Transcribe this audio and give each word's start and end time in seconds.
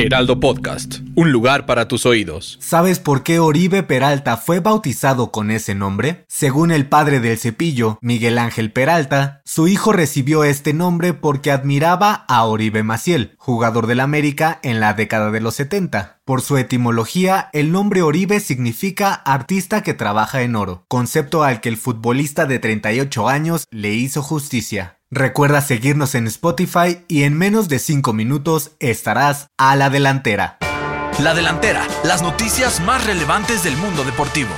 Heraldo 0.00 0.40
Podcast, 0.40 1.00
un 1.14 1.30
lugar 1.30 1.66
para 1.66 1.86
tus 1.86 2.06
oídos. 2.06 2.56
¿Sabes 2.62 2.98
por 2.98 3.22
qué 3.22 3.38
Oribe 3.38 3.82
Peralta 3.82 4.38
fue 4.38 4.60
bautizado 4.60 5.30
con 5.30 5.50
ese 5.50 5.74
nombre? 5.74 6.24
Según 6.26 6.70
el 6.70 6.88
padre 6.88 7.20
del 7.20 7.36
cepillo, 7.36 7.98
Miguel 8.00 8.38
Ángel 8.38 8.72
Peralta, 8.72 9.42
su 9.44 9.68
hijo 9.68 9.92
recibió 9.92 10.42
este 10.42 10.72
nombre 10.72 11.12
porque 11.12 11.50
admiraba 11.50 12.24
a 12.28 12.46
Oribe 12.46 12.82
Maciel, 12.82 13.34
jugador 13.36 13.86
del 13.86 14.00
América 14.00 14.58
en 14.62 14.80
la 14.80 14.94
década 14.94 15.30
de 15.30 15.40
los 15.40 15.56
70. 15.56 16.22
Por 16.24 16.40
su 16.40 16.56
etimología, 16.56 17.50
el 17.52 17.70
nombre 17.70 18.00
Oribe 18.00 18.40
significa 18.40 19.12
artista 19.12 19.82
que 19.82 19.92
trabaja 19.92 20.40
en 20.40 20.56
oro, 20.56 20.86
concepto 20.88 21.44
al 21.44 21.60
que 21.60 21.68
el 21.68 21.76
futbolista 21.76 22.46
de 22.46 22.58
38 22.58 23.28
años 23.28 23.66
le 23.70 23.92
hizo 23.92 24.22
justicia. 24.22 24.99
Recuerda 25.12 25.60
seguirnos 25.60 26.14
en 26.14 26.28
Spotify 26.28 27.04
y 27.08 27.24
en 27.24 27.36
menos 27.36 27.68
de 27.68 27.80
5 27.80 28.12
minutos 28.12 28.76
estarás 28.78 29.48
a 29.58 29.74
la 29.74 29.90
delantera. 29.90 30.58
La 31.18 31.34
delantera, 31.34 31.84
las 32.04 32.22
noticias 32.22 32.78
más 32.78 33.04
relevantes 33.04 33.64
del 33.64 33.76
mundo 33.76 34.04
deportivo. 34.04 34.50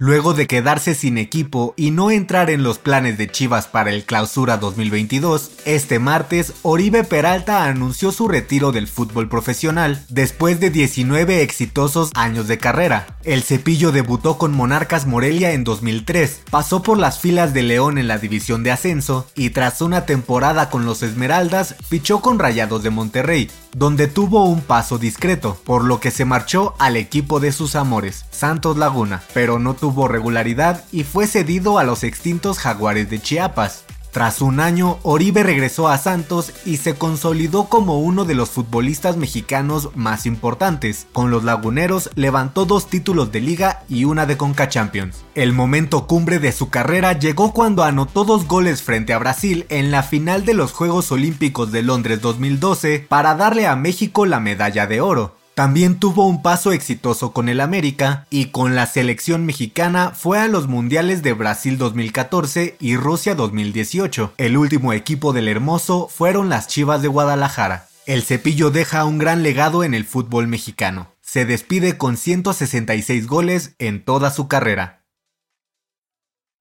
Luego 0.00 0.32
de 0.32 0.46
quedarse 0.46 0.94
sin 0.94 1.18
equipo 1.18 1.74
y 1.76 1.90
no 1.90 2.12
entrar 2.12 2.50
en 2.50 2.62
los 2.62 2.78
planes 2.78 3.18
de 3.18 3.28
Chivas 3.28 3.66
para 3.66 3.90
el 3.90 4.04
Clausura 4.04 4.56
2022, 4.56 5.50
este 5.64 5.98
martes 5.98 6.52
Oribe 6.62 7.02
Peralta 7.02 7.64
anunció 7.64 8.12
su 8.12 8.28
retiro 8.28 8.70
del 8.70 8.86
fútbol 8.86 9.28
profesional 9.28 10.04
después 10.08 10.60
de 10.60 10.70
19 10.70 11.42
exitosos 11.42 12.12
años 12.14 12.46
de 12.46 12.58
carrera. 12.58 13.18
El 13.24 13.42
cepillo 13.42 13.90
debutó 13.90 14.38
con 14.38 14.54
Monarcas 14.54 15.04
Morelia 15.04 15.50
en 15.50 15.64
2003, 15.64 16.42
pasó 16.48 16.80
por 16.80 16.96
las 16.96 17.18
filas 17.18 17.52
de 17.52 17.64
León 17.64 17.98
en 17.98 18.06
la 18.06 18.18
división 18.18 18.62
de 18.62 18.70
ascenso 18.70 19.26
y 19.34 19.50
tras 19.50 19.82
una 19.82 20.06
temporada 20.06 20.70
con 20.70 20.84
los 20.86 21.02
Esmeraldas 21.02 21.74
fichó 21.88 22.20
con 22.20 22.38
Rayados 22.38 22.84
de 22.84 22.90
Monterrey, 22.90 23.50
donde 23.74 24.06
tuvo 24.06 24.44
un 24.44 24.60
paso 24.60 24.96
discreto, 24.96 25.60
por 25.64 25.82
lo 25.82 25.98
que 25.98 26.12
se 26.12 26.24
marchó 26.24 26.76
al 26.78 26.96
equipo 26.96 27.40
de 27.40 27.50
sus 27.50 27.74
amores, 27.74 28.26
Santos 28.30 28.76
Laguna, 28.76 29.24
pero 29.34 29.58
no 29.58 29.74
tuvo 29.74 29.87
regularidad 30.08 30.84
y 30.92 31.04
fue 31.04 31.26
cedido 31.26 31.78
a 31.78 31.84
los 31.84 32.04
extintos 32.04 32.58
Jaguares 32.58 33.10
de 33.10 33.20
Chiapas. 33.20 33.84
Tras 34.10 34.40
un 34.40 34.58
año, 34.58 34.98
Oribe 35.02 35.42
regresó 35.42 35.86
a 35.86 35.98
Santos 35.98 36.52
y 36.64 36.78
se 36.78 36.94
consolidó 36.94 37.68
como 37.68 38.00
uno 38.00 38.24
de 38.24 38.34
los 38.34 38.50
futbolistas 38.50 39.16
mexicanos 39.16 39.90
más 39.94 40.26
importantes. 40.26 41.06
Con 41.12 41.30
los 41.30 41.44
laguneros 41.44 42.10
levantó 42.14 42.64
dos 42.64 42.88
títulos 42.88 43.30
de 43.32 43.40
liga 43.40 43.84
y 43.88 44.06
una 44.06 44.24
de 44.24 44.36
Conca 44.36 44.68
Champions. 44.68 45.24
El 45.34 45.52
momento 45.52 46.06
cumbre 46.06 46.38
de 46.38 46.52
su 46.52 46.70
carrera 46.70 47.12
llegó 47.12 47.52
cuando 47.52 47.84
anotó 47.84 48.24
dos 48.24 48.48
goles 48.48 48.82
frente 48.82 49.12
a 49.12 49.18
Brasil 49.18 49.66
en 49.68 49.90
la 49.90 50.02
final 50.02 50.44
de 50.44 50.54
los 50.54 50.72
Juegos 50.72 51.12
Olímpicos 51.12 51.70
de 51.70 51.82
Londres 51.82 52.22
2012 52.22 53.06
para 53.08 53.34
darle 53.34 53.66
a 53.66 53.76
México 53.76 54.24
la 54.24 54.40
medalla 54.40 54.86
de 54.86 55.00
oro. 55.02 55.37
También 55.58 55.98
tuvo 55.98 56.24
un 56.28 56.40
paso 56.40 56.70
exitoso 56.70 57.32
con 57.32 57.48
el 57.48 57.60
América 57.60 58.28
y 58.30 58.52
con 58.52 58.76
la 58.76 58.86
selección 58.86 59.44
mexicana 59.44 60.12
fue 60.14 60.38
a 60.38 60.46
los 60.46 60.68
Mundiales 60.68 61.24
de 61.24 61.32
Brasil 61.32 61.78
2014 61.78 62.76
y 62.78 62.94
Rusia 62.94 63.34
2018. 63.34 64.34
El 64.36 64.56
último 64.56 64.92
equipo 64.92 65.32
del 65.32 65.48
Hermoso 65.48 66.06
fueron 66.06 66.48
las 66.48 66.68
Chivas 66.68 67.02
de 67.02 67.08
Guadalajara. 67.08 67.88
El 68.06 68.22
cepillo 68.22 68.70
deja 68.70 69.04
un 69.04 69.18
gran 69.18 69.42
legado 69.42 69.82
en 69.82 69.94
el 69.94 70.04
fútbol 70.04 70.46
mexicano. 70.46 71.08
Se 71.22 71.44
despide 71.44 71.98
con 71.98 72.16
166 72.16 73.26
goles 73.26 73.74
en 73.80 74.04
toda 74.04 74.30
su 74.30 74.46
carrera. 74.46 74.97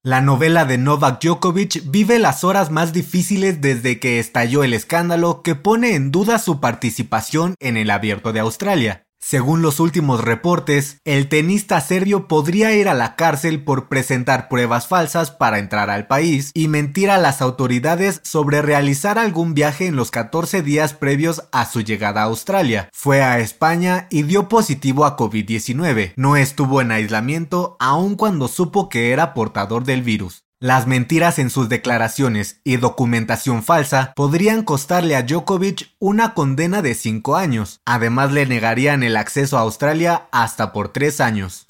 La 0.07 0.21
novela 0.21 0.63
de 0.63 0.77
Novak 0.77 1.21
Djokovic 1.21 1.91
vive 1.91 2.17
las 2.17 2.45
horas 2.45 2.71
más 2.71 2.93
difíciles 2.93 3.59
desde 3.59 3.99
que 3.99 4.19
estalló 4.19 4.63
el 4.63 4.73
escándalo 4.73 5.41
que 5.41 5.53
pone 5.53 5.95
en 5.95 6.11
duda 6.11 6.39
su 6.39 6.61
participación 6.61 7.55
en 7.59 7.75
el 7.75 7.89
Abierto 7.89 8.31
de 8.31 8.39
Australia. 8.39 9.06
Según 9.19 9.61
los 9.61 9.79
últimos 9.79 10.23
reportes, 10.23 11.01
el 11.03 11.27
tenista 11.27 11.81
serbio 11.81 12.27
podría 12.27 12.73
ir 12.73 12.87
a 12.87 12.93
la 12.93 13.15
cárcel 13.15 13.63
por 13.63 13.89
presentar 13.89 14.47
pruebas 14.47 14.87
falsas 14.87 15.31
para 15.31 15.59
entrar 15.59 15.89
al 15.89 16.07
país 16.07 16.51
y 16.53 16.67
mentir 16.67 17.09
a 17.09 17.17
las 17.17 17.41
autoridades 17.41 18.21
sobre 18.23 18.61
realizar 18.61 19.19
algún 19.19 19.53
viaje 19.53 19.87
en 19.87 19.95
los 19.95 20.11
14 20.11 20.61
días 20.61 20.93
previos 20.93 21.43
a 21.51 21.65
su 21.65 21.81
llegada 21.81 22.21
a 22.21 22.25
Australia. 22.25 22.89
Fue 22.93 23.21
a 23.21 23.39
España 23.39 24.07
y 24.09 24.23
dio 24.23 24.47
positivo 24.47 25.03
a 25.03 25.17
COVID-19. 25.17 26.13
No 26.15 26.37
estuvo 26.37 26.79
en 26.79 26.91
aislamiento 26.91 27.75
aun 27.79 28.15
cuando 28.15 28.47
supo 28.47 28.87
que 28.87 29.11
era 29.11 29.33
portador 29.33 29.83
del 29.83 30.03
virus. 30.03 30.46
Las 30.59 30.87
mentiras 30.87 31.37
en 31.37 31.51
sus 31.51 31.69
declaraciones 31.69 32.61
y 32.63 32.77
documentación 32.77 33.61
falsa 33.61 34.11
podrían 34.15 34.63
costarle 34.63 35.15
a 35.15 35.21
Djokovic 35.21 35.91
una 35.99 36.33
condena 36.33 36.81
de 36.81 36.95
5 36.95 37.35
años. 37.35 37.79
Además 37.85 38.31
le 38.31 38.47
negarían 38.47 39.03
el 39.03 39.17
acceso 39.17 39.59
a 39.59 39.61
Australia 39.61 40.27
hasta 40.31 40.73
por 40.73 40.89
3 40.89 41.21
años. 41.21 41.67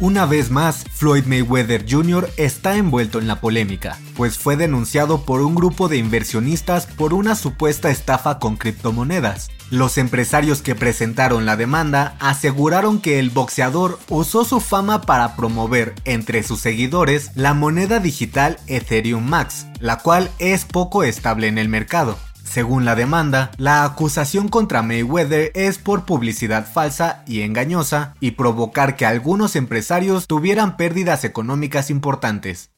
Una 0.00 0.24
vez 0.24 0.50
más, 0.50 0.84
Floyd 0.94 1.26
Mayweather 1.26 1.84
Jr. 1.86 2.30
está 2.38 2.76
envuelto 2.76 3.18
en 3.18 3.28
la 3.28 3.42
polémica, 3.42 3.98
pues 4.16 4.38
fue 4.38 4.56
denunciado 4.56 5.26
por 5.26 5.42
un 5.42 5.54
grupo 5.54 5.88
de 5.88 5.98
inversionistas 5.98 6.86
por 6.86 7.12
una 7.12 7.34
supuesta 7.34 7.90
estafa 7.90 8.38
con 8.38 8.56
criptomonedas. 8.56 9.50
Los 9.72 9.96
empresarios 9.96 10.60
que 10.60 10.74
presentaron 10.74 11.46
la 11.46 11.56
demanda 11.56 12.14
aseguraron 12.20 13.00
que 13.00 13.18
el 13.18 13.30
boxeador 13.30 13.98
usó 14.10 14.44
su 14.44 14.60
fama 14.60 15.00
para 15.00 15.34
promover 15.34 15.94
entre 16.04 16.42
sus 16.42 16.60
seguidores 16.60 17.30
la 17.36 17.54
moneda 17.54 17.98
digital 17.98 18.58
Ethereum 18.66 19.26
Max, 19.26 19.64
la 19.80 19.96
cual 19.96 20.30
es 20.38 20.66
poco 20.66 21.04
estable 21.04 21.46
en 21.46 21.56
el 21.56 21.70
mercado. 21.70 22.18
Según 22.44 22.84
la 22.84 22.94
demanda, 22.94 23.50
la 23.56 23.84
acusación 23.84 24.48
contra 24.48 24.82
Mayweather 24.82 25.52
es 25.54 25.78
por 25.78 26.04
publicidad 26.04 26.70
falsa 26.70 27.22
y 27.26 27.40
engañosa 27.40 28.14
y 28.20 28.32
provocar 28.32 28.94
que 28.94 29.06
algunos 29.06 29.56
empresarios 29.56 30.26
tuvieran 30.26 30.76
pérdidas 30.76 31.24
económicas 31.24 31.88
importantes. 31.88 32.71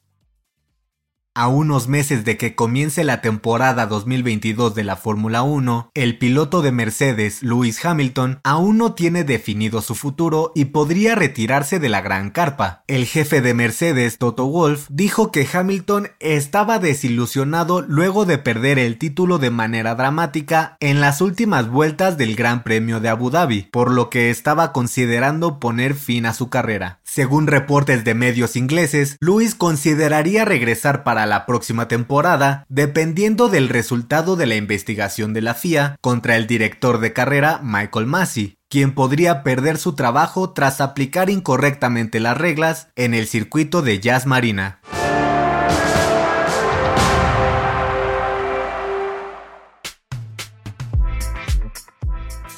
A 1.37 1.49
unos 1.49 1.89
meses 1.89 2.23
de 2.23 2.37
que 2.37 2.55
comience 2.55 3.03
la 3.03 3.19
temporada 3.19 3.87
2022 3.87 4.73
de 4.73 4.85
la 4.85 4.95
Fórmula 4.95 5.43
1, 5.43 5.91
el 5.93 6.17
piloto 6.17 6.61
de 6.61 6.71
Mercedes, 6.71 7.43
Lewis 7.43 7.83
Hamilton, 7.83 8.39
aún 8.45 8.77
no 8.77 8.93
tiene 8.93 9.25
definido 9.25 9.81
su 9.81 9.95
futuro 9.95 10.53
y 10.55 10.65
podría 10.65 11.13
retirarse 11.13 11.77
de 11.77 11.89
la 11.89 11.99
gran 11.99 12.29
carpa. 12.29 12.85
El 12.87 13.05
jefe 13.05 13.41
de 13.41 13.53
Mercedes, 13.53 14.17
Toto 14.17 14.47
Wolff, 14.47 14.85
dijo 14.89 15.33
que 15.33 15.45
Hamilton 15.51 16.07
estaba 16.21 16.79
desilusionado 16.79 17.81
luego 17.81 18.25
de 18.25 18.37
perder 18.37 18.79
el 18.79 18.97
título 18.97 19.37
de 19.37 19.49
manera 19.49 19.95
dramática 19.95 20.77
en 20.79 21.01
las 21.01 21.19
últimas 21.19 21.67
vueltas 21.69 22.17
del 22.17 22.37
Gran 22.37 22.63
Premio 22.63 23.01
de 23.01 23.09
Abu 23.09 23.29
Dhabi, 23.29 23.63
por 23.73 23.91
lo 23.91 24.09
que 24.09 24.29
estaba 24.29 24.71
considerando 24.71 25.59
poner 25.59 25.95
fin 25.95 26.27
a 26.27 26.33
su 26.33 26.49
carrera. 26.49 26.99
Según 27.03 27.47
reportes 27.47 28.05
de 28.05 28.13
medios 28.13 28.55
ingleses, 28.55 29.17
Lewis 29.19 29.53
consideraría 29.53 30.45
regresar 30.45 31.03
la 31.25 31.45
próxima 31.45 31.87
temporada, 31.87 32.65
dependiendo 32.69 33.47
del 33.49 33.69
resultado 33.69 34.35
de 34.35 34.45
la 34.45 34.55
investigación 34.55 35.33
de 35.33 35.41
la 35.41 35.53
FIA 35.53 35.97
contra 36.01 36.35
el 36.35 36.47
director 36.47 36.99
de 36.99 37.13
carrera 37.13 37.59
Michael 37.63 38.05
Massey, 38.05 38.57
quien 38.69 38.93
podría 38.93 39.43
perder 39.43 39.77
su 39.77 39.95
trabajo 39.95 40.51
tras 40.51 40.81
aplicar 40.81 41.29
incorrectamente 41.29 42.19
las 42.19 42.37
reglas 42.37 42.89
en 42.95 43.13
el 43.13 43.27
circuito 43.27 43.81
de 43.81 43.99
Jazz 43.99 44.25
Marina. 44.25 44.79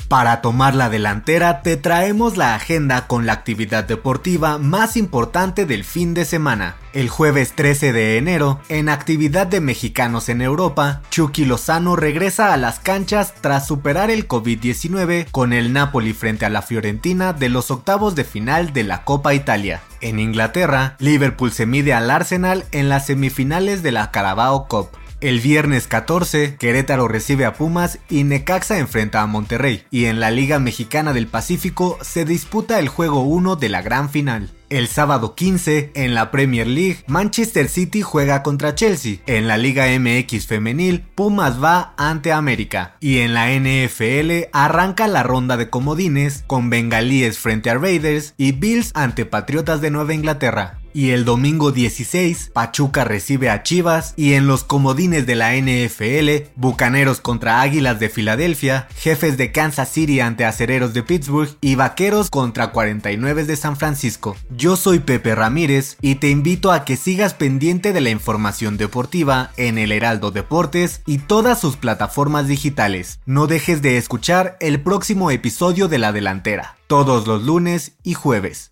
Para 0.07 0.41
tomar 0.41 0.73
la 0.73 0.89
delantera 0.89 1.61
te 1.61 1.75
traemos 1.75 2.37
la 2.37 2.55
agenda 2.55 3.07
con 3.07 3.25
la 3.25 3.33
actividad 3.33 3.83
deportiva 3.83 4.57
más 4.57 4.95
importante 4.95 5.65
del 5.65 5.83
fin 5.83 6.13
de 6.13 6.23
semana. 6.23 6.77
El 6.93 7.09
jueves 7.09 7.51
13 7.53 7.91
de 7.91 8.17
enero, 8.17 8.61
en 8.69 8.87
actividad 8.87 9.47
de 9.47 9.59
mexicanos 9.59 10.29
en 10.29 10.41
Europa, 10.41 11.01
Chucky 11.09 11.43
Lozano 11.43 11.97
regresa 11.97 12.53
a 12.53 12.57
las 12.57 12.79
canchas 12.79 13.33
tras 13.41 13.67
superar 13.67 14.09
el 14.09 14.29
COVID-19 14.29 15.27
con 15.29 15.51
el 15.51 15.73
Napoli 15.73 16.13
frente 16.13 16.45
a 16.45 16.49
la 16.49 16.61
Fiorentina 16.61 17.33
de 17.33 17.49
los 17.49 17.69
octavos 17.69 18.15
de 18.15 18.23
final 18.23 18.71
de 18.71 18.85
la 18.85 19.03
Copa 19.03 19.33
Italia. 19.33 19.81
En 19.99 20.19
Inglaterra, 20.19 20.95
Liverpool 20.99 21.51
se 21.51 21.65
mide 21.65 21.93
al 21.93 22.09
Arsenal 22.09 22.63
en 22.71 22.87
las 22.87 23.07
semifinales 23.07 23.83
de 23.83 23.91
la 23.91 24.09
Carabao 24.11 24.67
Cup. 24.69 24.87
El 25.19 25.39
viernes 25.39 25.87
14, 25.87 26.57
Querétaro 26.59 27.07
recibe 27.07 27.45
a 27.45 27.53
Pumas 27.53 27.97
y 28.07 28.23
Necaxa 28.23 28.77
enfrenta 28.77 29.23
a 29.23 29.25
Monterrey. 29.25 29.83
Y 29.89 30.05
en 30.05 30.19
la 30.19 30.29
Liga 30.29 30.59
Mexicana 30.59 31.11
del 31.11 31.25
Pacífico 31.25 31.97
se 32.01 32.23
disputa 32.23 32.77
el 32.77 32.87
juego 32.87 33.21
1 33.21 33.55
de 33.55 33.69
la 33.69 33.81
gran 33.81 34.11
final. 34.11 34.51
El 34.69 34.87
sábado 34.87 35.33
15, 35.33 35.93
en 35.95 36.13
la 36.13 36.29
Premier 36.29 36.67
League, 36.67 37.03
Manchester 37.07 37.67
City 37.67 38.03
juega 38.03 38.43
contra 38.43 38.75
Chelsea. 38.75 39.17
En 39.25 39.47
la 39.47 39.57
Liga 39.57 39.87
MX 39.87 40.45
femenil, 40.45 41.03
Pumas 41.15 41.63
va 41.63 41.95
ante 41.97 42.31
América. 42.31 42.95
Y 42.99 43.19
en 43.19 43.33
la 43.33 43.49
NFL 43.49 44.49
arranca 44.53 45.07
la 45.07 45.23
ronda 45.23 45.57
de 45.57 45.71
comodines 45.71 46.43
con 46.45 46.69
Bengalíes 46.69 47.39
frente 47.39 47.71
a 47.71 47.75
Raiders 47.75 48.35
y 48.37 48.51
Bills 48.51 48.91
ante 48.93 49.25
Patriotas 49.25 49.81
de 49.81 49.89
Nueva 49.89 50.13
Inglaterra 50.13 50.77
y 50.97 51.11
el 51.11 51.25
domingo 51.25 51.71
16 51.71 52.49
Pachuca 52.53 53.03
recibe 53.03 53.51
a 53.51 53.61
Chivas 53.61 54.15
y 54.17 54.33
en 54.33 54.47
los 54.47 54.63
comodines 54.63 55.27
de 55.27 55.35
la 55.35 55.55
NFL, 55.55 56.49
Bucaneros 56.55 57.21
contra 57.21 57.61
Águilas 57.61 57.99
de 57.99 58.09
Filadelfia, 58.09 58.87
Jefes 58.97 59.37
de 59.37 59.51
Kansas 59.51 59.89
City 59.89 60.21
ante 60.21 60.43
Acereros 60.43 60.95
de 60.95 61.03
Pittsburgh 61.03 61.55
y 61.61 61.75
Vaqueros 61.75 62.31
contra 62.31 62.71
49 62.71 63.45
de 63.45 63.55
San 63.55 63.77
Francisco. 63.77 64.35
Yo 64.49 64.75
soy 64.75 64.97
Pepe 64.97 65.35
Ramírez 65.35 65.97
y 66.01 66.15
te 66.15 66.31
invito 66.31 66.71
a 66.71 66.83
que 66.83 66.97
sigas 66.97 67.35
pendiente 67.35 67.93
de 67.93 68.01
la 68.01 68.09
información 68.09 68.77
deportiva 68.77 69.51
en 69.55 69.77
el 69.77 69.91
Heraldo 69.91 70.31
Deportes 70.31 71.03
y 71.05 71.19
todas 71.19 71.61
sus 71.61 71.75
plataformas 71.75 72.47
digitales. 72.47 73.19
No 73.27 73.45
dejes 73.45 73.83
de 73.83 73.97
escuchar 73.97 74.57
el 74.61 74.81
próximo 74.81 75.29
episodio 75.29 75.89
de 75.89 75.99
La 75.99 76.11
Delantera, 76.11 76.75
todos 76.87 77.27
los 77.27 77.43
lunes 77.43 77.91
y 78.01 78.15
jueves. 78.15 78.71